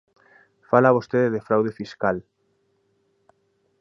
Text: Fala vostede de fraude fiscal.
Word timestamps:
Fala 0.69 0.95
vostede 0.97 1.29
de 1.35 1.45
fraude 1.47 1.71
fiscal. 1.79 2.17